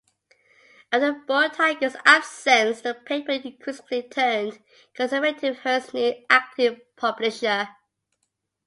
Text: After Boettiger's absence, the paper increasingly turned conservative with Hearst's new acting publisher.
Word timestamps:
After 0.91 1.13
Boettiger's 1.13 1.95
absence, 2.07 2.81
the 2.81 2.95
paper 2.95 3.33
increasingly 3.33 4.01
turned 4.01 4.57
conservative 4.95 5.57
with 5.57 5.59
Hearst's 5.59 5.93
new 5.93 6.15
acting 6.27 6.81
publisher. 6.95 7.69